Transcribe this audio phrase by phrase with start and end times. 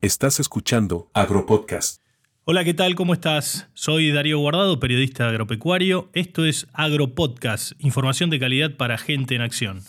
[0.00, 2.02] Estás escuchando Agropodcast.
[2.44, 2.94] Hola, ¿qué tal?
[2.94, 3.68] ¿Cómo estás?
[3.74, 6.08] Soy Darío Guardado, periodista agropecuario.
[6.12, 9.82] Esto es Agropodcast, información de calidad para gente en acción.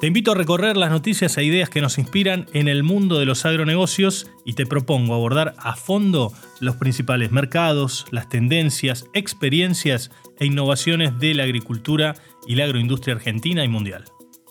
[0.00, 3.26] Te invito a recorrer las noticias e ideas que nos inspiran en el mundo de
[3.26, 10.46] los agronegocios y te propongo abordar a fondo los principales mercados, las tendencias, experiencias e
[10.46, 12.14] innovaciones de la agricultura
[12.48, 14.04] y la agroindustria argentina y mundial.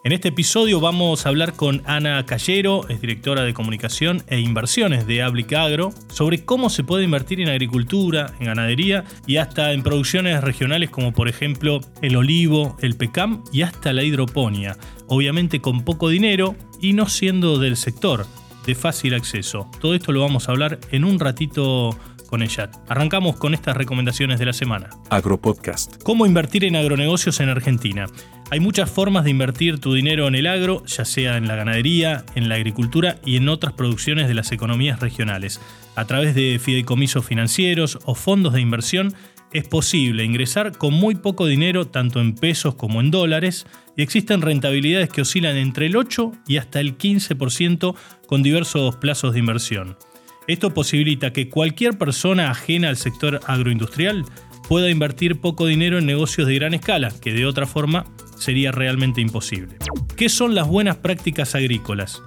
[0.04, 5.06] En este episodio vamos a hablar con Ana Callero, es directora de comunicación e inversiones
[5.06, 9.84] de Ablic Agro, sobre cómo se puede invertir en agricultura, en ganadería y hasta en
[9.84, 14.76] producciones regionales como por ejemplo el olivo, el pecam y hasta la hidroponía,
[15.06, 18.26] obviamente con poco dinero y no siendo del sector,
[18.66, 19.70] de fácil acceso.
[19.80, 21.96] Todo esto lo vamos a hablar en un ratito
[22.32, 22.72] con ella.
[22.88, 24.90] Arrancamos con estas recomendaciones de la semana.
[25.10, 26.02] Agropodcast.
[26.02, 28.08] ¿Cómo invertir en agronegocios en Argentina?
[28.50, 32.26] Hay muchas formas de invertir tu dinero en el agro, ya sea en la ganadería,
[32.36, 35.60] en la agricultura y en otras producciones de las economías regionales.
[35.96, 39.14] A través de fideicomisos financieros o fondos de inversión
[39.52, 43.68] es posible ingresar con muy poco dinero, tanto en pesos como en dólares,
[43.98, 47.94] y existen rentabilidades que oscilan entre el 8 y hasta el 15%
[48.26, 49.98] con diversos plazos de inversión.
[50.48, 54.26] Esto posibilita que cualquier persona ajena al sector agroindustrial
[54.68, 58.06] pueda invertir poco dinero en negocios de gran escala, que de otra forma
[58.38, 59.78] sería realmente imposible.
[60.18, 62.22] ¿Qué son las buenas prácticas agrícolas?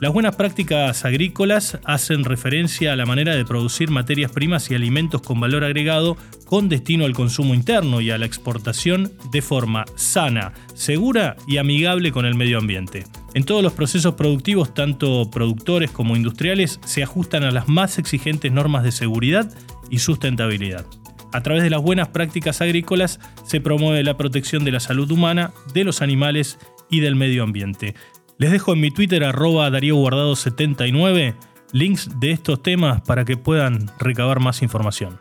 [0.00, 5.22] Las buenas prácticas agrícolas hacen referencia a la manera de producir materias primas y alimentos
[5.22, 10.52] con valor agregado con destino al consumo interno y a la exportación de forma sana,
[10.74, 13.04] segura y amigable con el medio ambiente.
[13.34, 18.52] En todos los procesos productivos, tanto productores como industriales, se ajustan a las más exigentes
[18.52, 19.52] normas de seguridad
[19.90, 20.86] y sustentabilidad.
[21.32, 25.52] A través de las buenas prácticas agrícolas se promueve la protección de la salud humana,
[25.74, 27.96] de los animales y del medio ambiente.
[28.38, 31.34] Les dejo en mi Twitter arroba Darío Guardado 79
[31.72, 35.18] links de estos temas para que puedan recabar más información.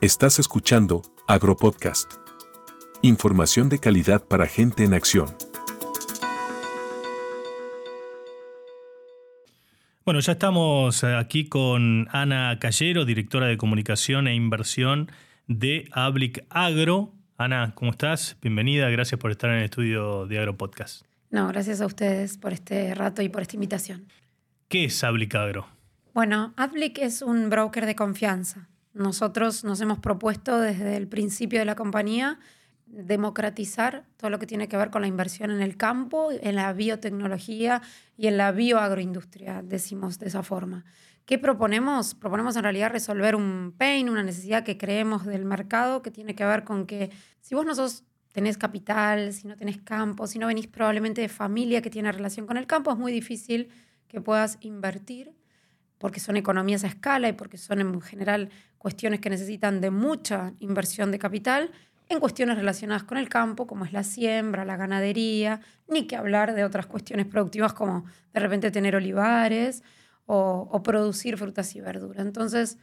[0.00, 2.14] Estás escuchando Agropodcast.
[3.02, 5.28] Información de calidad para gente en acción.
[10.06, 15.10] Bueno, ya estamos aquí con Ana Callero, directora de comunicación e inversión
[15.48, 17.12] de Ablic Agro.
[17.36, 18.36] Ana, ¿cómo estás?
[18.40, 21.04] Bienvenida, gracias por estar en el estudio de Agro Podcast.
[21.30, 24.06] No, gracias a ustedes por este rato y por esta invitación.
[24.68, 25.66] ¿Qué es Ablic Agro?
[26.14, 28.68] Bueno, Ablic es un broker de confianza.
[28.94, 32.38] Nosotros nos hemos propuesto desde el principio de la compañía
[32.86, 36.72] democratizar todo lo que tiene que ver con la inversión en el campo, en la
[36.72, 37.82] biotecnología
[38.16, 40.84] y en la bioagroindustria, decimos de esa forma.
[41.26, 42.14] ¿Qué proponemos?
[42.14, 46.44] Proponemos en realidad resolver un pain, una necesidad que creemos del mercado que tiene que
[46.44, 47.10] ver con que
[47.40, 51.28] si vos no sos, tenés capital, si no tenés campo, si no venís probablemente de
[51.28, 53.70] familia que tiene relación con el campo, es muy difícil
[54.06, 55.32] que puedas invertir
[55.98, 60.52] porque son economías a escala y porque son en general cuestiones que necesitan de mucha
[60.60, 61.72] inversión de capital
[62.08, 66.54] en cuestiones relacionadas con el campo, como es la siembra, la ganadería, ni que hablar
[66.54, 69.82] de otras cuestiones productivas como de repente tener olivares
[70.26, 72.24] o, producir frutas y verduras.
[72.24, 72.78] Entonces,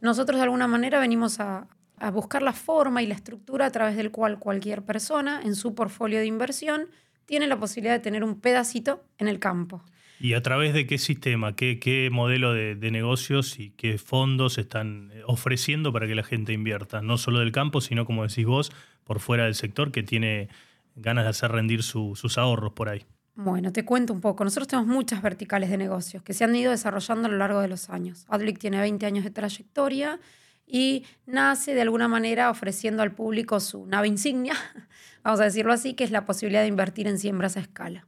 [0.00, 3.96] nosotros de alguna manera venimos a, a buscar la forma y la estructura a través
[3.96, 6.88] del cual cualquier persona en su portfolio de inversión
[7.26, 9.84] tiene la posibilidad de tener un pedacito en el campo.
[10.22, 15.22] ¿Y a través de qué sistema, qué, modelo de, negocios y qué fondos están eh,
[15.26, 17.00] ofreciendo para que la gente invierta?
[17.00, 18.70] No solo del campo, sino, como decís vos,
[19.04, 20.50] por fuera del sector que tiene
[20.94, 23.06] ganas de hacer rendir sus ahorros por ahí.
[23.34, 24.44] Bueno, te cuento un poco.
[24.44, 27.68] Nosotros tenemos muchas verticales de negocios que se han ido desarrollando a lo largo de
[27.68, 28.26] los años.
[28.28, 30.20] Adlic tiene 20 años de trayectoria
[30.66, 34.54] y nace de alguna manera ofreciendo al público su nave insignia,
[35.24, 38.06] vamos a decirlo así, que es la posibilidad de invertir en siembras a escala.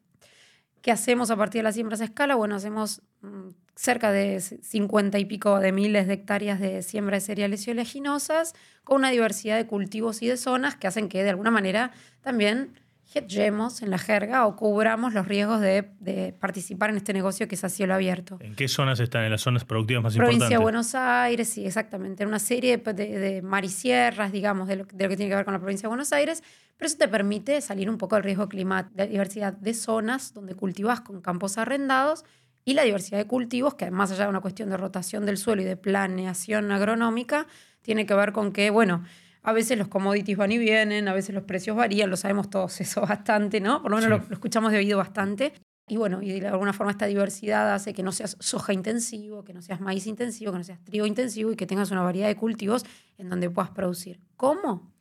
[0.82, 2.34] ¿Qué hacemos a partir de las siembras a escala?
[2.34, 7.20] Bueno, hacemos mm, cerca de 50 y pico de miles de hectáreas de siembra de
[7.20, 11.30] cereales y oleaginosas con una diversidad de cultivos y de zonas que hacen que de
[11.30, 12.80] alguna manera también
[13.18, 17.64] hedgemos en la jerga o cubramos los riesgos de, participar en este negocio que es
[17.64, 18.38] a cielo abierto.
[18.40, 19.24] ¿En qué zonas están?
[19.24, 20.38] ¿En las zonas productivas más importantes?
[20.38, 22.22] Provincia de Buenos Aires, sí, exactamente.
[22.22, 25.44] En una serie de, de marisierras, digamos, de lo, de lo, que tiene que ver
[25.44, 26.42] con la provincia de Buenos Aires,
[26.76, 30.54] pero eso te permite salir un poco del riesgo climático, de diversidad de zonas donde
[30.54, 32.24] cultivas con campos arrendados
[32.64, 35.62] y la diversidad de cultivos, que más allá de una cuestión de rotación del suelo
[35.62, 37.46] y de planeación agronómica,
[37.82, 39.04] tiene que ver con que, bueno,
[39.42, 42.80] a veces los commodities van y vienen, a veces los precios varían, lo sabemos todos
[42.80, 43.82] eso bastante, ¿no?
[43.82, 45.52] Por lo menos lo, escuchamos de oído bastante.
[45.88, 49.52] Y bueno, y de alguna forma esta diversidad hace que no seas soja intensivo, que
[49.52, 52.36] no seas maíz intensivo, que no seas trigo intensivo y que tengas una variedad de
[52.36, 52.84] cultivos
[53.18, 54.20] en donde puedas producir.
[54.36, 54.92] ¿Cómo?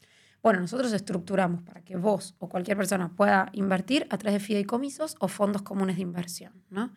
[0.41, 5.15] Bueno, nosotros estructuramos para que vos o cualquier persona pueda invertir a través de fideicomisos
[5.19, 6.91] o fondos comunes de inversión, ¿no?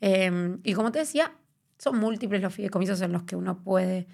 [0.00, 1.32] Em, y como te decía,
[1.78, 4.06] son múltiples los fideicomisos en los que uno puede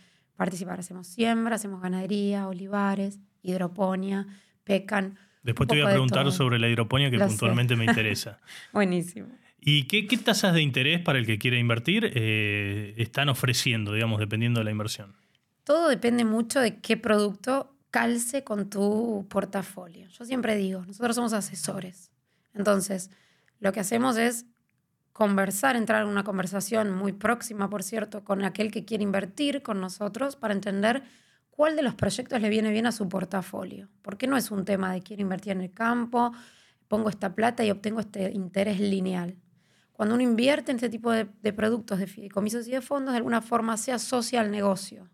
[0.42, 0.80] participar.
[0.80, 4.26] Hacemos siembra, hacemos ganadería, olivares, hidroponía,
[4.64, 5.18] pecan.
[5.42, 8.40] Después te voy a preguntar sobre la hidroponía que puntualmente me interesa.
[8.72, 9.28] Buenísimo.
[9.60, 14.58] ¿Y qué, tasas de interés para el que quiere invertir eh, están ofreciendo, digamos, dependiendo
[14.58, 15.14] de la inversión?
[15.62, 20.08] Todo depende mucho de qué producto calce con tu portafolio.
[20.08, 22.10] Yo siempre digo, nosotros somos asesores.
[22.54, 23.10] Entonces,
[23.60, 24.46] lo que hacemos es
[25.12, 29.80] conversar, entrar en una conversación muy próxima, por cierto, con aquel que quiere invertir con
[29.80, 31.02] nosotros para entender
[31.50, 33.88] cuál de los proyectos le viene bien a su portafolio.
[34.00, 36.32] Porque no es un tema de quiero invertir en el campo,
[36.88, 39.36] pongo esta plata y obtengo este interés lineal.
[39.92, 43.42] Cuando uno invierte en este tipo de, productos de fideicomisos y de fondos, de alguna
[43.42, 45.10] forma se asocia al negocio,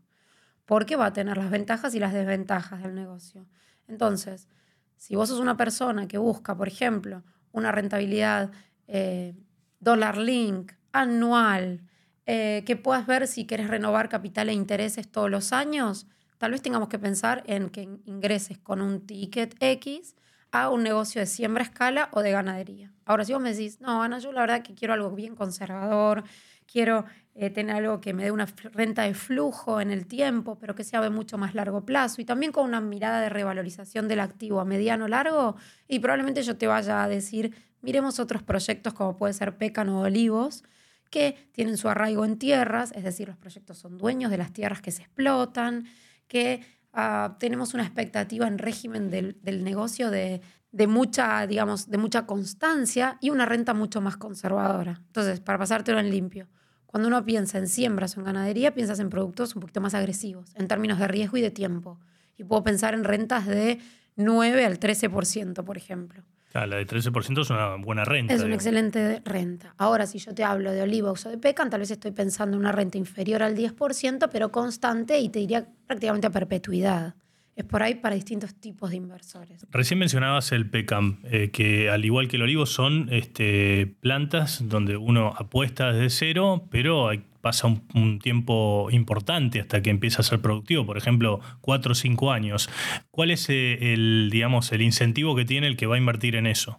[0.65, 3.47] porque va a tener las ventajas y las desventajas del negocio.
[3.89, 4.49] Entonces,
[4.97, 8.53] si vos sos una persona que busca, por ejemplo, una rentabilidad
[8.87, 9.35] eh,
[9.81, 11.83] dólar link, anual,
[12.27, 16.07] eh, que puedas ver si quieres renovar capital e intereses todos los años,
[16.39, 20.15] tal vez tengamos que pensar en que ingreses con un ticket X
[20.51, 22.93] a un negocio de siembra a escala o de ganadería.
[23.05, 26.25] Ahora, si vos me decís, no, Ana, yo la verdad que quiero algo bien conservador,
[26.71, 27.05] quiero
[27.35, 30.85] eh, tener algo que me dé una renta de flujo en el tiempo, pero que
[30.85, 34.61] sea de mucho más largo plazo y también con una mirada de revalorización del activo
[34.61, 35.57] a mediano largo,
[35.87, 40.05] y probablemente yo te vaya a decir, miremos otros proyectos como puede ser Pécano o
[40.05, 40.65] Olivos,
[41.11, 44.83] que tienen su arraigo en tierras, es decir, los proyectos son dueños de las tierras
[44.83, 45.87] que se explotan,
[46.27, 46.63] que
[46.93, 50.43] ah, tenemos una expectativa en régimen del, negocio de,
[50.73, 55.01] de, mucha, digamos, de mucha constancia y una renta mucho más conservadora.
[55.07, 56.49] Entonces, para pasártelo en limpio,
[56.89, 60.51] cuando uno piensa en siembras o en ganadería, piensas en productos un poquito más agresivos,
[60.55, 61.99] en términos de riesgo y de tiempo.
[62.39, 63.79] Y puedo pensar en rentas de
[64.17, 66.23] 9 al 13%, por ejemplo.
[66.55, 68.33] Ah, la de 13% es una buena renta.
[68.33, 69.75] Es una excelente renta.
[69.77, 72.61] Ahora, si yo te hablo de Olivos o de Pecan, tal vez estoy pensando en
[72.61, 77.15] una renta inferior al 10%, pero constante y te diría prácticamente a perpetuidad.
[77.59, 79.67] Es por ahí para distintos tipos de inversores.
[79.73, 84.97] Recién mencionabas el PECAM, eh, que al igual que el olivo son este, plantas donde
[84.97, 87.11] uno apuesta desde cero, pero
[87.41, 92.31] pasa un, tiempo importante hasta que empieza a ser productivo, por ejemplo, cuatro o cinco
[92.31, 92.71] años.
[93.19, 96.47] ¿Cuál es eh, el, digamos, el incentivo que tiene el que va a invertir en
[96.47, 96.77] eso?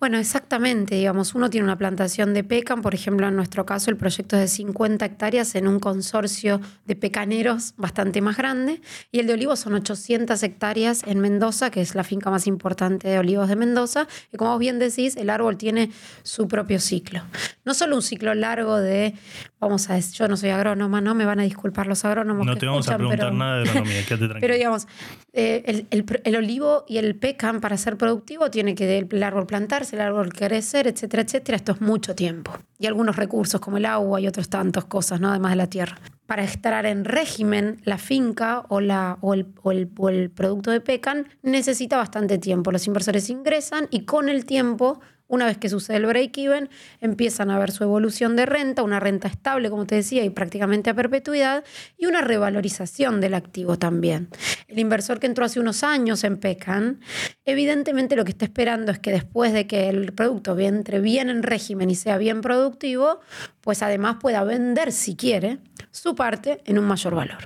[0.00, 3.96] Bueno, exactamente, digamos, uno tiene una plantación de pecan, por ejemplo, en nuestro caso el
[3.96, 8.80] proyecto es de 50 hectáreas en un consorcio de pecaneros bastante más grande,
[9.12, 13.06] y el de olivos son 800 hectáreas en Mendoza, que es la finca más importante
[13.06, 15.90] de olivos de Mendoza, y como vos bien decís, el árbol tiene
[16.24, 17.22] su propio ciclo.
[17.64, 19.14] No solo un ciclo largo de,
[19.60, 22.46] vamos a decir, yo no soy agrónoma, no me van a disculpar los agrónomos.
[22.46, 24.40] No te vamos a preguntar nada de agronomía, quédate tranquilo.
[24.40, 24.86] Pero digamos,
[25.32, 30.02] eh, el, olivo y el pecan para ser productivo tiene que el árbol plantarse, el
[30.02, 31.56] árbol crecer, etcétera, etcétera.
[31.56, 32.52] Esto es mucho tiempo.
[32.78, 35.28] Y algunos recursos como el agua y otras tantas cosas, ¿no?
[35.28, 35.98] Además de la tierra.
[36.26, 41.28] Para estar en régimen, la finca o, la, o, el, o el producto de pecan
[41.42, 42.72] necesita bastante tiempo.
[42.72, 46.68] Los inversores ingresan y con el tiempo una vez que sucede el break-even,
[47.00, 50.90] empiezan a ver su evolución de renta, una renta estable, como te decía, y prácticamente
[50.90, 51.64] a perpetuidad,
[51.96, 54.28] y una revalorización del activo también.
[54.66, 57.00] El inversor que entró hace unos años en PECAN,
[57.44, 61.42] evidentemente lo que está esperando es que después de que el producto entre bien en
[61.42, 63.20] régimen y sea bien productivo,
[63.60, 65.58] pues además pueda vender, si quiere,
[65.90, 67.44] su parte en un mayor valor.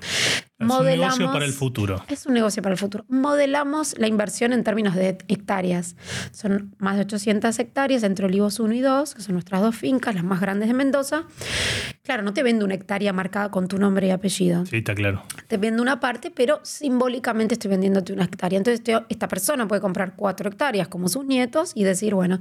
[0.63, 2.05] Es un negocio para el futuro.
[2.09, 3.05] Es un negocio para el futuro.
[3.09, 5.97] Modelamos la inversión en términos de hectáreas.
[6.33, 10.15] Son más de 800 hectáreas entre Olivos 1 y 2, que son nuestras dos fincas,
[10.15, 11.25] las más grandes de Mendoza.
[12.05, 14.67] Claro, no te vendo una hectárea marcada con tu nombre y apellido.
[14.67, 15.23] Sí, está claro.
[15.47, 18.57] Te vendo una parte, pero simbólicamente estoy vendiéndote una hectárea.
[18.57, 22.41] Entonces, esta persona puede comprar cuatro hectáreas como sus nietos y decir, bueno,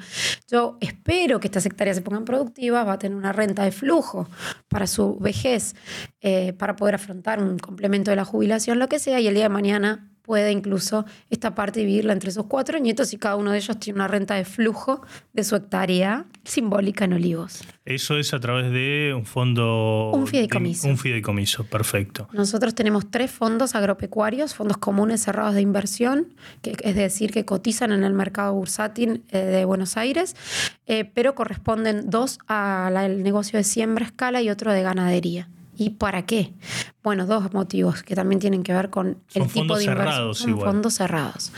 [0.49, 4.27] yo espero que estas hectáreas se pongan productivas, va a tener una renta de flujo
[4.67, 5.75] para su vejez,
[6.21, 9.43] eh, para poder afrontar un complemento de la jubilación, lo que sea, y el día
[9.43, 13.57] de mañana puede incluso esta parte dividirla entre sus cuatro nietos y cada uno de
[13.57, 15.01] ellos tiene una renta de flujo
[15.33, 17.63] de su hectárea simbólica en olivos.
[17.85, 20.11] Eso es a través de un fondo...
[20.13, 20.87] Un fideicomiso.
[20.87, 22.27] Un fideicomiso, perfecto.
[22.31, 27.91] Nosotros tenemos tres fondos agropecuarios, fondos comunes cerrados de inversión, que es decir, que cotizan
[27.91, 30.35] en el mercado bursátil eh, de Buenos Aires,
[30.85, 35.49] eh, pero corresponden dos al negocio de siembra a escala y otro de ganadería.
[35.81, 36.53] ¿Y para qué?
[37.01, 40.35] Bueno, dos motivos que también tienen que ver con el tipo de inversión.
[40.35, 41.51] Son fondos cerrados.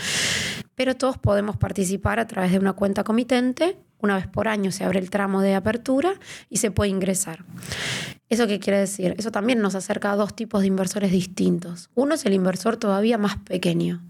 [0.76, 3.78] Pero todos podemos participar a través de una cuenta comitente.
[4.00, 6.14] Una vez por año se abre el tramo de apertura
[6.50, 7.44] y se puede ingresar.
[8.30, 9.14] ¿Eso qué quiere decir?
[9.18, 11.90] Eso también nos acerca a dos tipos de inversores distintos.
[11.94, 14.08] Uno es el inversor todavía más pequeño,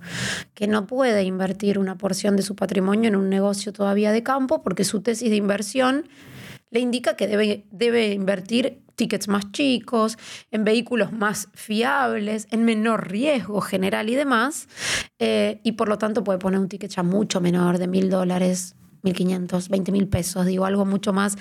[0.53, 4.62] que no puede invertir una porción de su patrimonio en un negocio todavía de campo
[4.62, 6.08] porque su tesis de inversión
[6.70, 10.18] le indica que debe, debe invertir tickets más chicos,
[10.52, 14.68] en vehículos más fiables, en menor riesgo general y demás,
[15.20, 18.76] eh, y por lo tanto puede poner un ticket ya mucho menor de mil dólares,
[19.04, 21.38] 1.500, 20 mil pesos, digo, algo mucho más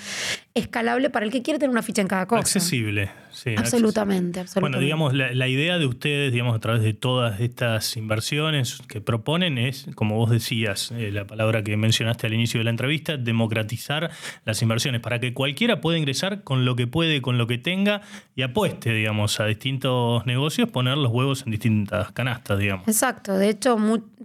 [0.55, 2.41] escalable para el que quiere tener una ficha en cada cosa.
[2.41, 3.55] Accesible, sí.
[3.57, 4.61] Absolutamente, absolutamente.
[4.61, 9.59] Bueno, digamos, la, idea de ustedes, digamos, a través de todas estas inversiones que proponen
[9.59, 14.11] es, como vos decías, eh, la palabra que mencionaste al inicio de la entrevista, democratizar
[14.45, 18.03] las inversiones para que cualquiera pueda ingresar con lo que puede, con lo que tenga
[18.35, 22.87] y apueste, digamos, a distintos negocios, poner los huevos en distintas canastas, digamos.
[22.89, 23.37] Exacto.
[23.37, 23.77] De hecho,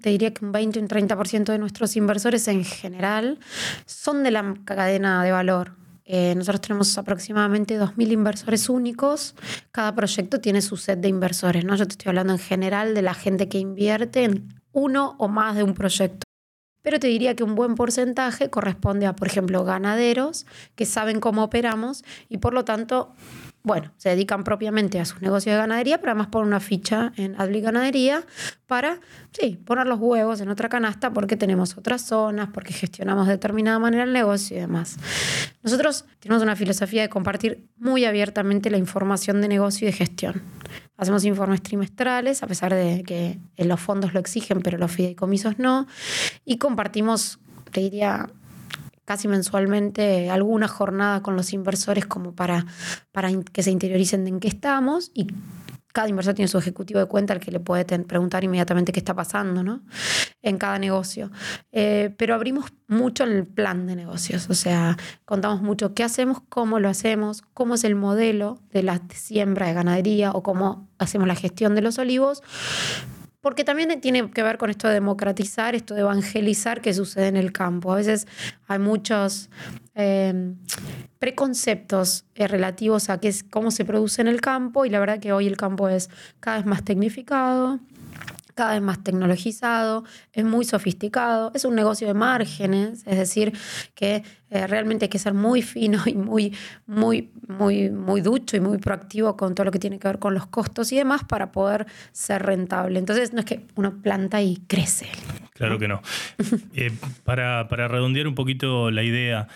[0.01, 3.39] te diría que un 20 o un 30% de nuestros inversores en general
[3.85, 5.71] son de la cadena de valor.
[6.09, 9.35] Eh, nosotros tenemos aproximadamente 2.000 inversores únicos.
[9.71, 11.65] Cada proyecto tiene su set de inversores.
[11.65, 11.75] ¿no?
[11.75, 15.57] Yo te estoy hablando en general de la gente que invierte en uno o más
[15.57, 16.23] de un proyecto.
[16.81, 20.45] Pero te diría que un buen porcentaje corresponde a, por ejemplo, ganaderos
[20.75, 23.13] que saben cómo operamos y por lo tanto
[23.63, 27.39] bueno, se dedican propiamente a sus negocios de ganadería, pero además ponen una ficha en
[27.39, 28.23] Adli Ganadería
[28.65, 28.99] para,
[29.31, 33.77] sí, poner los huevos en otra canasta porque tenemos otras zonas, porque gestionamos de determinada
[33.79, 34.97] manera el negocio y demás.
[35.63, 40.41] Nosotros tenemos una filosofía de compartir muy abiertamente la información de negocio y de gestión.
[40.95, 45.87] Hacemos informes trimestrales, a pesar de que los fondos lo exigen, pero los fideicomisos no.
[46.45, 47.39] Y compartimos,
[47.71, 48.29] te diría,
[49.07, 52.65] casi mensualmente alguna jornada con los inversores como para,
[53.13, 55.27] para que se interioricen en qué estamos y
[55.93, 59.15] cada inversor tiene su ejecutivo de cuenta al que le puede preguntar inmediatamente qué está
[59.15, 59.81] pasando ¿no?
[60.41, 61.31] en cada negocio.
[61.71, 66.81] Eh, pero abrimos mucho el plan de negocios, o sea, contamos mucho qué hacemos, cómo
[66.81, 71.35] lo hacemos, cómo es el modelo de la siembra de ganadería o cómo hacemos la
[71.35, 72.43] gestión de los olivos,
[73.41, 77.37] porque también tiene que ver con esto de democratizar, esto de evangelizar que sucede en
[77.37, 77.93] el campo.
[77.93, 78.27] A veces
[78.67, 79.49] hay muchos
[79.95, 80.53] eh,
[81.19, 85.19] preconceptos eh, relativos a qué es, cómo se produce en el campo y la verdad
[85.19, 87.79] que hoy el campo es cada vez más tecnificado
[88.57, 93.53] cada vez más tecnologizado, es muy sofisticado, es un negocio de márgenes, es decir,
[93.93, 96.53] que eh, realmente hay que ser muy fino y muy,
[96.87, 100.33] muy, muy, muy ducho y muy proactivo con todo lo que tiene que ver con
[100.33, 102.97] los costos y demás para poder ser rentable.
[102.97, 105.07] Entonces, no es que uno planta y crece.
[105.57, 106.01] Claro que no.
[106.75, 106.91] Eh,
[107.23, 109.47] para, para redondear un poquito la idea,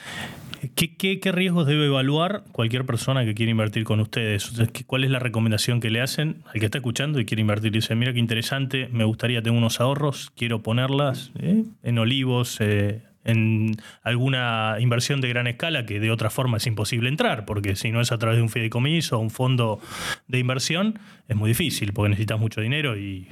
[0.75, 4.51] ¿Qué, riesgos debe evaluar cualquier persona que quiere invertir con ustedes?
[4.86, 7.72] ¿Cuál es la recomendación que le hacen al que está escuchando y quiere invertir?
[7.72, 11.63] Dice, mira qué interesante, me gustaría, tener unos ahorros, quiero ponerlas ¿eh?
[11.81, 17.10] en olivos, eh, en alguna inversión de gran escala que de otra forma es imposible
[17.10, 19.80] entrar, porque si no es a través de un fideicomiso o un fondo
[20.28, 23.28] de inversión, es muy difícil, porque necesitas mucho dinero y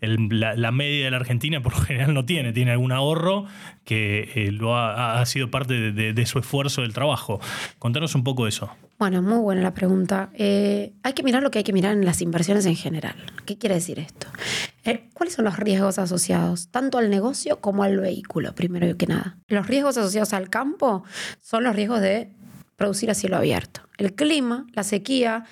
[0.00, 3.46] la, media de la Argentina por lo general no tiene, tiene algún ahorro
[3.84, 7.40] que eh, lo ha, sido parte de, su esfuerzo del trabajo.
[7.78, 8.70] Contanos un poco eso.
[8.98, 10.30] Bueno, muy buena la pregunta.
[10.34, 13.16] Eh, hay que mirar lo que hay que mirar en las inversiones en general.
[13.46, 14.26] ¿Qué quiere decir esto?
[14.88, 19.36] Eh, ¿Cuáles son los riesgos asociados tanto al negocio como al vehículo, primero que nada?
[19.48, 21.04] Los riesgos asociados al campo
[21.42, 22.30] son los riesgos de
[22.76, 23.82] producir a cielo abierto.
[23.98, 25.44] El clima, la sequía,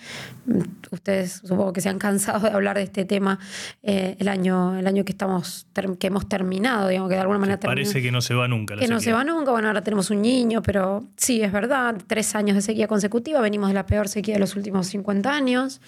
[0.47, 0.61] mm,
[0.93, 3.41] ustedes supongo que se han cansado de hablar de este tema
[3.83, 5.67] eh, el, año, el año que, estamos,
[5.99, 7.59] que hemos terminado, digamos que de alguna manera...
[7.59, 8.77] Parece que no se va nunca.
[8.77, 11.97] La que no se va nunca, bueno, ahora tenemos un niño, pero sí, es verdad,
[12.07, 15.81] tres años de sequía consecutiva, venimos de la peor sequía de los últimos 50 años.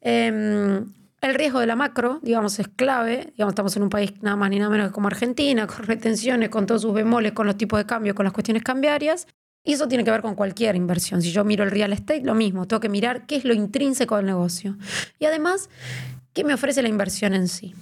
[0.00, 0.86] Em,
[1.20, 3.32] el riesgo de la macro, digamos, es clave.
[3.32, 6.48] Digamos, estamos en un país nada más ni nada menos que como Argentina, con retenciones,
[6.48, 9.26] con todos sus bemoles, con los tipos de cambio, con las cuestiones cambiarias.
[9.64, 11.20] Y eso tiene que ver con cualquier inversión.
[11.20, 12.66] Si yo miro el real estate, lo mismo.
[12.66, 14.76] Tengo que mirar qué es lo intrínseco del negocio.
[15.18, 15.68] Y además,
[16.32, 17.74] qué me ofrece la inversión en sí.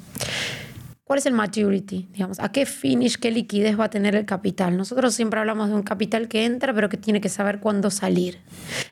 [1.07, 2.09] ¿Cuál es el maturity?
[2.11, 4.77] Digamos, ¿a qué finish, qué liquidez va a tener el capital?
[4.77, 8.41] Nosotros siempre hablamos de un capital que entra, pero que tiene que saber cuándo salir.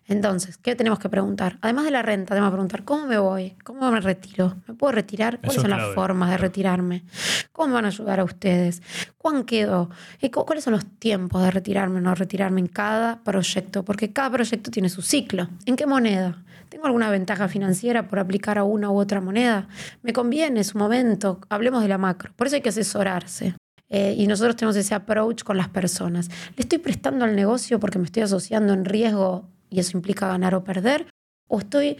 [0.06, 1.58] Entonces, ¿qué tenemos que preguntar?
[1.60, 3.56] Además de la renta, tenemos que preguntar, ¿cómo me voy?
[3.64, 4.54] ¿Cómo me retiro?
[4.68, 5.40] ¿Me puedo retirar?
[5.40, 7.02] ¿Cuáles son las formas de retirarme?
[7.50, 8.80] ¿Cómo me van a ayudar a ustedes?
[9.24, 9.88] ¿Cuán quedo?
[10.34, 13.82] ¿Cuáles son los tiempos de retirarme o no retirarme en cada proyecto?
[13.82, 15.48] Porque cada proyecto tiene su ciclo.
[15.64, 16.44] ¿En qué moneda?
[16.68, 19.66] ¿Tengo alguna ventaja financiera por aplicar a una u otra moneda?
[20.02, 21.40] ¿Me conviene su momento?
[21.48, 22.34] Hablemos de la macro.
[22.36, 23.54] Por eso hay que asesorarse.
[23.88, 26.28] Eh, y nosotros tenemos ese approach con las personas.
[26.54, 30.54] ¿Le estoy prestando al negocio porque me estoy asociando en riesgo y eso implica ganar
[30.54, 31.06] o perder?
[31.48, 31.96] ¿O estoy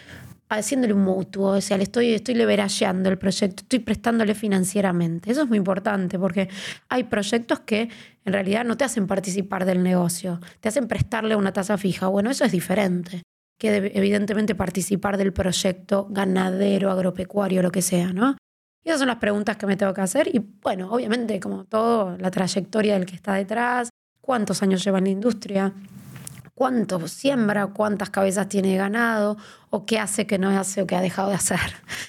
[0.58, 1.52] haciéndole un mutuo?
[1.52, 2.34] O sea, le estoy, estoy
[3.10, 5.30] el proyecto, estoy prestándole financieramente.
[5.30, 6.48] Eso es muy importante porque
[6.88, 7.88] hay proyectos que
[8.24, 12.08] en realidad no te hacen participar del negocio, te hacen prestarle una tasa fija.
[12.08, 13.22] Bueno, eso es diferente
[13.58, 18.36] que evidentemente participar del proyecto ganadero, agropecuario, lo que sea, ¿no?
[18.84, 22.16] Y esas son las preguntas que me tengo que hacer y bueno, obviamente como todo,
[22.18, 23.88] la trayectoria del que está detrás,
[24.20, 25.72] cuántos años lleva en la industria,
[26.54, 29.36] cuánto siembra, cuántas cabezas tiene ganado,
[29.74, 31.58] o qué hace que no hace o qué ha dejado de hacer.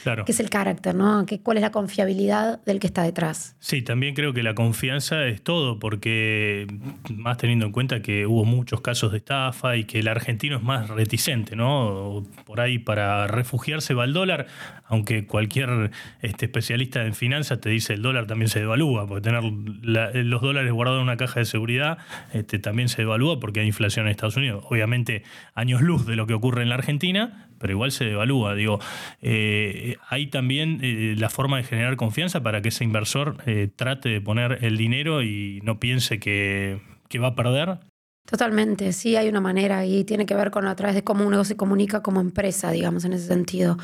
[0.04, 0.24] Claro.
[0.24, 1.26] ¿Qué es el carácter, no?
[1.42, 3.56] ¿Cuál es la confiabilidad del que está detrás?
[3.60, 6.68] Sí, también creo que la confianza es todo, porque
[7.10, 10.62] más teniendo en cuenta que hubo muchos casos de estafa y que el argentino es
[10.62, 12.24] más reticente, ¿no?
[12.46, 14.46] Por ahí para refugiarse va al dólar,
[14.86, 15.90] aunque cualquier
[16.22, 20.72] este, especialista en finanzas te dice el dólar también se devalúa, porque tener los dólares
[20.72, 21.98] guardados en una caja de seguridad
[22.32, 24.64] este, también se devalúa porque hay inflación en Estados Unidos.
[24.70, 25.24] Obviamente
[25.56, 28.56] años luz de lo que ocurre en la Argentina, pero igual se devalúa.
[28.56, 28.80] Digo,
[29.22, 34.10] eh, hay también eh, la forma de generar confianza para que ese inversor eh, trate
[34.10, 37.80] de poner el dinero y no piense que, que va a perder
[38.26, 41.46] Totalmente, sí hay una manera y tiene que ver con a través de cómo uno
[41.46, 43.78] se comunica como empresa, digamos, en ese sentido.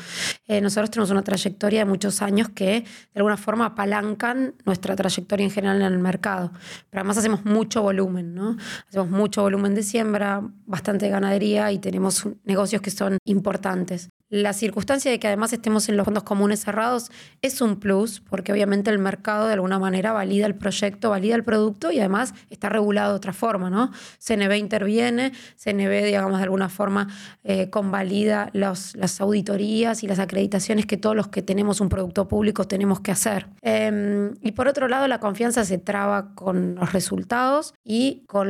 [0.48, 5.44] Eh, nosotros tenemos una trayectoria de muchos años que de alguna forma apalancan nuestra trayectoria
[5.44, 6.50] en general en el mercado.
[6.90, 8.56] Pero además hacemos mucho volumen, ¿no?
[8.88, 14.10] Hacemos mucho volumen de siembra, bastante ganadería y tenemos negocios que son importantes.
[14.32, 17.10] La circunstancia de que además estemos en los fondos comunes cerrados
[17.42, 21.44] es un plus, porque obviamente el mercado de alguna manera valida el proyecto, valida el
[21.44, 23.90] producto y además está regulado de otra forma, ¿no?
[24.20, 27.08] CNB interviene, CNB, digamos, de alguna forma
[27.44, 32.66] eh, convalida las auditorías y las acreditaciones que todos los que tenemos un producto público
[32.66, 33.48] tenemos que hacer.
[33.60, 38.48] Em, y por otro lado, la confianza se traba con los resultados y con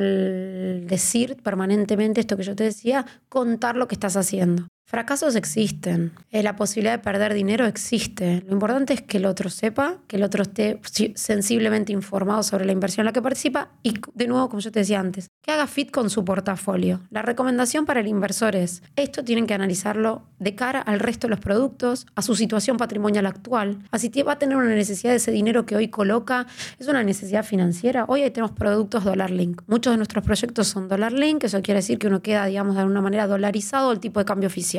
[0.86, 4.68] decir permanentemente esto que yo te decía, contar lo que estás haciendo.
[4.84, 8.42] Fracasos existen, eh, la posibilidad de perder dinero existe.
[8.46, 10.80] Lo importante es que el otro sepa, que el otro esté
[11.14, 14.80] sensiblemente informado sobre la inversión en la que participa y, de nuevo, como yo te
[14.80, 17.00] decía antes, que haga fit con su portafolio.
[17.10, 21.30] La recomendación para el inversor es, esto tienen que analizarlo de cara al resto de
[21.30, 25.30] los productos, a su situación patrimonial actual, así va a tener una necesidad de ese
[25.30, 26.46] dinero que hoy coloca,
[26.78, 28.04] es una necesidad financiera.
[28.08, 29.62] Hoy tenemos productos dólar link.
[29.66, 32.82] Muchos de nuestros proyectos son dólar link, eso quiere decir que uno queda, digamos, de
[32.82, 34.71] alguna manera dolarizado el tipo de cambio oficial.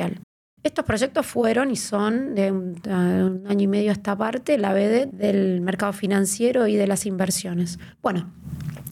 [0.62, 5.10] Estos proyectos fueron y son de un, año y medio a esta parte la BD
[5.12, 7.78] del mercado financiero y de las inversiones.
[8.00, 8.32] Bueno,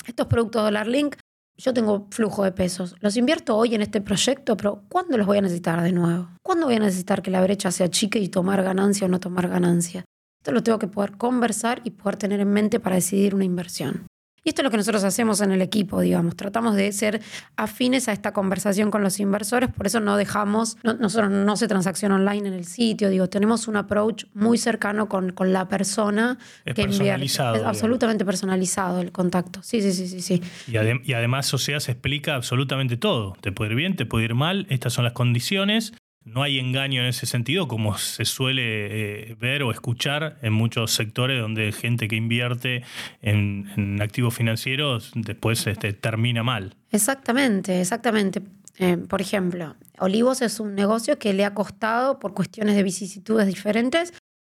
[0.06, 1.16] estos productos Dollar Link,
[1.56, 2.94] yo tengo flujo de pesos.
[3.00, 6.28] Los invierto hoy en este proyecto, pero ¿cuándo los voy a necesitar de nuevo?
[6.42, 9.48] ¿Cuándo voy a necesitar que la brecha sea chica y tomar ganancia o no tomar
[9.48, 10.04] ganancia?
[10.42, 14.06] Esto lo tengo que poder conversar y poder tener en mente para decidir una inversión.
[14.44, 16.36] Y esto es lo que nosotros hacemos en el equipo, digamos.
[16.36, 17.20] Tratamos de ser
[17.56, 22.12] afines a esta conversación con los inversores, por eso no dejamos, nosotros no se transacción
[22.12, 26.74] online en el sitio, digo, tenemos un approach muy cercano con, con la persona es
[26.74, 29.62] que personalizado, Es absolutamente personalizado el contacto.
[29.62, 30.20] Sí, sí, sí, sí.
[30.20, 30.42] sí.
[30.66, 33.34] Y, y además, o sea, se explica absolutamente todo.
[33.40, 35.92] Te puede ir bien, te puede ir mal, estas son las condiciones
[36.24, 40.92] no hay engaño en ese sentido, como se suele eh, ver o escuchar en muchos
[40.92, 42.84] sectores donde gente que invierte
[43.20, 46.74] en, activos financieros después este, termina mal.
[46.90, 48.42] Exactamente, exactamente.
[48.78, 53.46] Eh, por ejemplo, Olivos es un negocio que le ha costado, por cuestiones de vicisitudes
[53.46, 54.12] diferentes,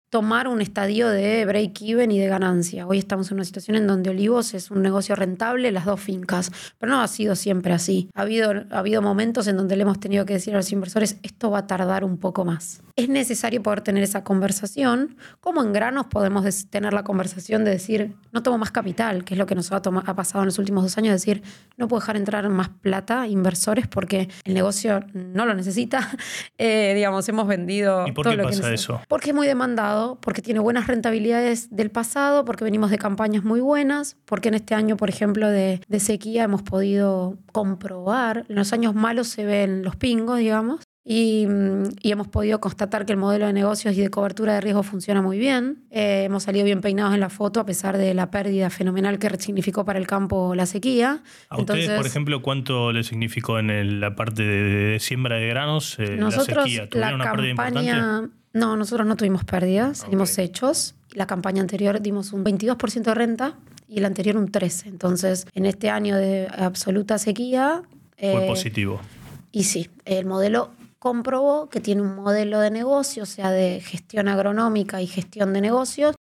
[0.10, 2.88] tomar un estadio de break-even y de ganancia.
[2.88, 6.52] Hoy estamos en una situación en donde Olivos es un negocio rentable, las dos fincas,
[6.78, 8.10] pero no ha sido siempre así.
[8.14, 11.18] Ha habido, ha habido momentos en donde le hemos tenido que decir a los inversores,
[11.24, 12.82] esto va a tardar un poco más.
[12.96, 15.18] Es necesario poder tener esa conversación.
[15.42, 19.38] Como en granos podemos tener la conversación de decir, no tomo más capital, que es
[19.38, 21.44] lo que nos ha, ha pasado en los últimos dos años, decir,
[21.76, 26.10] no puedo dejar entrar más plata, inversores, porque el negocio no lo necesita.
[26.58, 28.08] Eh, digamos, hemos vendido...
[28.08, 29.02] ¿Y por qué pasa eso?
[29.10, 33.60] Porque es muy demandado porque tiene buenas rentabilidades del pasado, porque venimos de campañas muy
[33.60, 38.94] buenas, porque en este año, por ejemplo, de, sequía hemos podido comprobar, en los años
[38.94, 41.48] malos se ven los pingos, digamos, y,
[42.02, 45.38] hemos podido constatar que el modelo de negocios y de cobertura de riesgo funciona muy
[45.38, 45.84] bien.
[45.92, 49.30] Eh, hemos salido bien peinados en la foto a pesar de la pérdida fenomenal que
[49.38, 51.22] significó para el campo la sequía.
[51.50, 56.18] ¿A ustedes, por ejemplo, cuánto le significó en la parte de, siembra de granos eh,
[56.18, 56.90] la sequía?
[56.90, 58.32] ¿Tuvieron una pérdida importante?
[58.56, 60.96] No, nosotros no tuvimos pérdidas, dimos hechos.
[61.12, 63.56] La campaña anterior dimos un 22% de renta
[63.90, 64.86] y la anterior un 13%.
[64.86, 67.84] Entonces, en este año de absoluta sequía...
[68.18, 69.02] Fue eh, positivo.
[69.52, 74.30] Y sí, el modelo comprobó que tiene un modelo de negocio, o sea, de gestión
[74.30, 76.16] agronómica y gestión de negocios,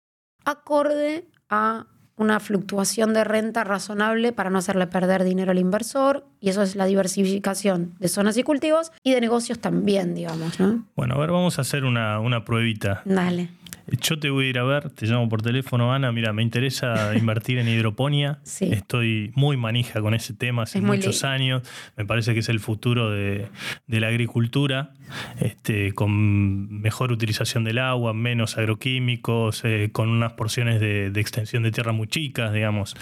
[0.44, 6.50] acorde a una fluctuación de renta razonable para no hacerle perder dinero al inversor, y
[6.50, 10.84] eso es la diversificación de zonas y cultivos y de negocios también, digamos, ¿no?
[10.94, 13.00] Bueno, a ver, vamos a hacer una, una pruebita.
[13.06, 13.48] Dale.
[13.86, 16.10] Yo te voy a ir a ver, te llamo por teléfono, Ana.
[16.10, 18.38] Mira, me interesa invertir en hidroponía.
[18.42, 18.66] Sí.
[18.72, 21.62] Estoy muy manija con ese tema hace muchos años.
[21.96, 23.48] Me parece que es el futuro de,
[23.86, 24.94] la agricultura,
[25.38, 31.70] este, con mejor utilización del agua, menos agroquímicos, eh, con unas porciones de, extensión de
[31.70, 32.96] tierra muy chicas, digamos.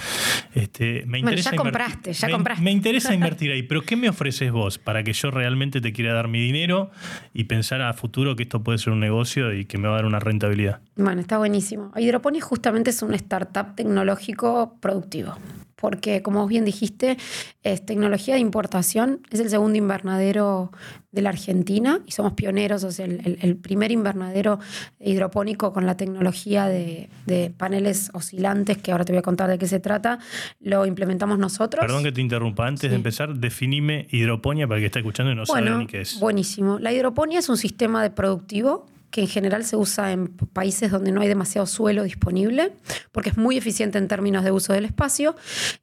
[0.55, 2.63] Este, me interesa ya compraste, ya me, compraste.
[2.63, 3.63] Me interesa invertir ahí.
[3.63, 6.91] Pero ¿qué me ofreces vos para que yo realmente te quiera dar mi dinero
[7.33, 9.97] y pensar a futuro que esto puede ser un negocio y que me va a
[9.97, 10.81] dar una rentabilidad?
[10.97, 11.93] Bueno, está buenísimo.
[11.97, 15.37] Hidroponía justamente es un startup tecnológico productivo
[15.83, 17.19] porque como vos bien dijiste,
[17.65, 20.71] es tecnología de importación, es el segundo invernadero
[21.11, 24.61] de la Argentina y somos pioneros, o sea, el, primer invernadero
[25.01, 27.09] hidropónico con la tecnología de,
[27.57, 30.21] paneles oscilantes, que ahora te voy a contar de qué se trata,
[30.61, 31.81] lo implementamos nosotros.
[31.85, 35.47] Perdón que te interrumpa, antes de empezar, definime hidroponía para que está escuchando y no
[35.47, 36.21] sabe ni qué es.
[36.21, 36.79] Buenísimo.
[36.79, 41.13] La hidroponía es un sistema de productivo que en general se usa en países donde
[41.13, 42.73] no hay demasiado suelo disponible,
[43.13, 45.37] porque es muy eficiente en términos de uso del espacio.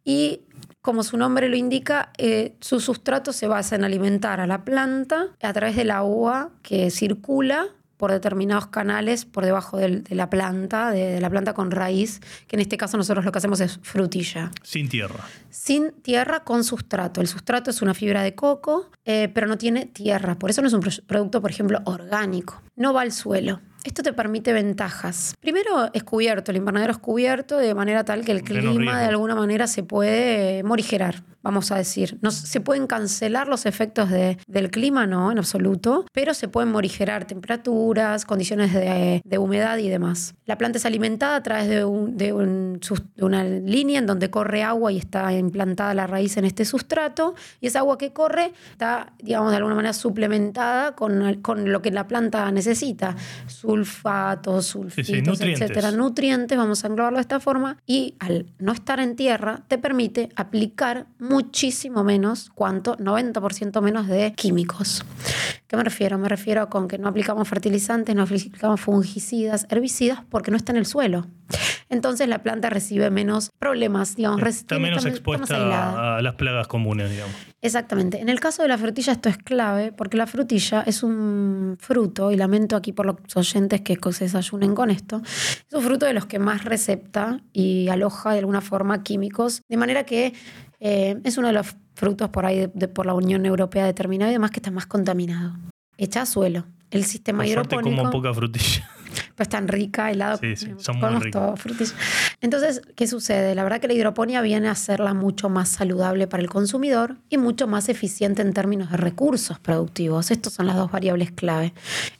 [0.04, 0.42] Y
[0.82, 5.28] como su nombre lo indica, eh, su sustrato se basa en alimentar a la planta
[5.42, 7.68] a través del agua que circula
[8.00, 12.62] por determinados canales por debajo de la planta, de, la planta con raíz, que en
[12.62, 14.52] este caso nosotros lo que hacemos es frutilla.
[14.64, 15.26] Sin tierra.
[15.50, 17.20] Sin tierra con sustrato.
[17.20, 20.40] El sustrato es una fibra de coco, eh, pero no tiene tierra.
[20.40, 22.62] Por eso no es un producto, por ejemplo, orgánico.
[22.78, 23.60] No va al suelo.
[23.84, 25.36] Esto te permite ventajas.
[25.40, 29.36] Primero es cubierto, el invernadero es cubierto de manera tal que el clima de alguna
[29.36, 32.18] manera se puede morigerar, vamos a decir.
[32.22, 37.26] No, se pueden cancelar los efectos del clima, no, en absoluto, pero se pueden morigerar
[37.26, 40.36] temperaturas, condiciones de, humedad y demás.
[40.46, 45.32] La planta es alimentada a través de, una línea en donde corre agua y está
[45.32, 49.76] implantada la raíz en este sustrato, y esa agua que corre está, digamos, de alguna
[49.76, 53.16] manera suplementada con, con lo que la planta necesita
[53.70, 59.16] sulfatos, sulfitos, etcétera, nutrientes, vamos a englobarlo de esta forma, y al no estar en
[59.16, 62.98] tierra te permite aplicar muchísimo menos, ¿cuánto?
[62.98, 65.06] 90% menos de químicos.
[65.68, 66.18] ¿Qué me refiero?
[66.18, 70.78] Me refiero con que no aplicamos fertilizantes, no aplicamos fungicidas, herbicidas, porque no está en
[70.80, 71.28] el suelo.
[71.90, 74.42] Entonces la planta recibe menos problemas, digamos.
[74.44, 77.36] Está menos expuesta a las plagas comunes, digamos.
[77.62, 78.22] Exactamente.
[78.22, 82.32] En el caso de la frutilla esto es clave porque la frutilla es un fruto,
[82.32, 86.14] y lamento aquí por los oyentes que se desayunen con esto, es un fruto de
[86.14, 90.34] los que más recepta y aloja de alguna forma químicos, de manera que
[90.80, 94.36] eh, es uno de los frutos por ahí de, por la Unión Europea determinado y
[94.36, 95.54] además que está más contaminado.
[95.98, 96.66] Echa a suelo.
[96.92, 97.98] El sistema por hidropónico.
[97.98, 98.90] como poca frutilla.
[99.36, 100.38] Pues tan rica, helado.
[100.38, 101.60] Sí, sí, son muy ricos.
[102.42, 103.56] Entonces, ¿qué sucede?
[103.56, 107.38] La verdad que la hidroponía viene a hacerla mucho más saludable para el consumidor y
[107.38, 110.32] mucho más eficiente en términos de recursos productivos.
[110.32, 111.74] Estas son las dos variables clave.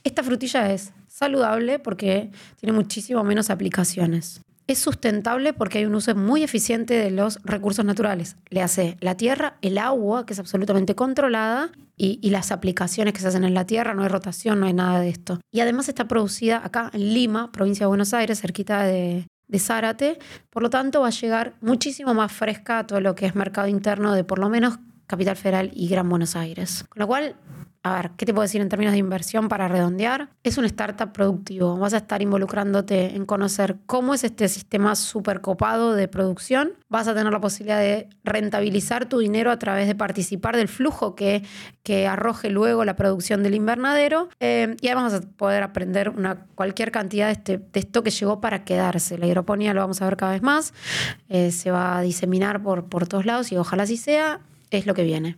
[0.04, 6.14] Esta frutilla es saludable porque tiene muchísimo menos aplicaciones es sustentable porque hay un uso
[6.14, 8.36] muy eficiente de los recursos naturales.
[8.50, 11.70] Le hace la tierra, el agua, que es absolutamente controlada,
[12.02, 15.00] y, las aplicaciones que se hacen en la tierra, no hay rotación, no hay nada
[15.00, 15.38] de esto.
[15.52, 20.18] Y además está producida acá en Lima, provincia de Buenos Aires, cerquita de, de Zárate,
[20.48, 23.68] por lo tanto va a llegar muchísimo más fresca a todo lo que es mercado
[23.68, 26.84] interno de por lo menos Capital Federal y Gran Buenos Aires.
[26.88, 27.34] Con lo cual
[27.82, 30.28] a ver, ¿qué te puedo decir en términos de inversión para redondear?
[30.42, 31.78] Es un startup productivo.
[31.78, 36.74] Vas a estar involucrándote en conocer cómo es este sistema súper copado de producción.
[36.90, 41.14] Vas a tener la posibilidad de rentabilizar tu dinero a través de participar del flujo
[41.14, 41.42] que,
[41.82, 44.28] que arroje luego la producción del invernadero.
[44.40, 48.10] Eh, y además vas a poder aprender una, cualquier cantidad de, este, de esto que
[48.10, 49.16] llegó para quedarse.
[49.16, 50.74] La hidroponía lo vamos a ver cada vez más.
[51.30, 54.40] Eh, se va a diseminar por, por todos lados y ojalá así sea.
[54.70, 55.36] Es lo que viene.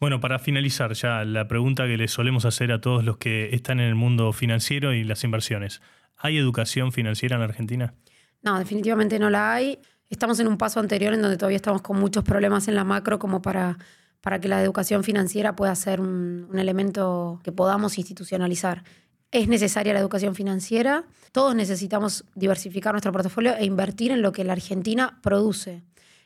[0.00, 3.80] Bueno, para finalizar ya, la pregunta que le solemos hacer a todos los que están
[3.80, 5.82] en el mundo financiero y las inversiones.
[6.16, 7.94] ¿Hay educación financiera en la Argentina?
[8.42, 9.80] No, definitivamente no la hay.
[10.08, 13.18] Estamos en un paso anterior en donde todavía estamos con muchos problemas en la macro
[13.18, 13.76] como para,
[14.20, 18.84] para que la educación financiera pueda ser un, un elemento que podamos institucionalizar.
[19.32, 21.06] Es necesaria la educación financiera.
[21.32, 25.82] Todos necesitamos diversificar nuestro portafolio e invertir en lo que la Argentina produce.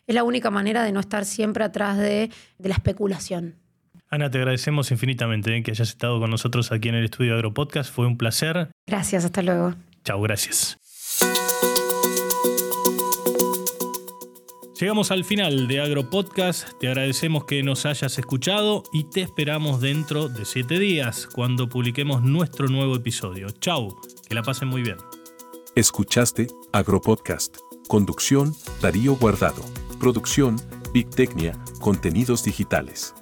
[0.06, 3.62] Es la única manera de no estar siempre atrás de, de la especulación.
[4.12, 7.90] Ana, te agradecemos infinitamente eh, que hayas estado con nosotros aquí en el estudio Agropodcast.
[7.90, 8.68] Fue un placer.
[8.87, 9.75] Gracias, hasta luego.
[10.05, 10.77] Chao, gracias.
[14.79, 16.79] Llegamos al final de Agropodcast.
[16.79, 22.22] Te agradecemos que nos hayas escuchado y te esperamos dentro de siete días cuando publiquemos
[22.22, 23.48] nuestro nuevo episodio.
[23.61, 23.98] Chau,
[24.29, 24.98] que la pasen muy bien.
[25.75, 27.57] Escuchaste Agropodcast.
[27.88, 29.64] Conducción, Darío Guardado.
[29.98, 30.61] Producción,
[30.92, 33.14] Big Tecnia, Contenidos Digitales.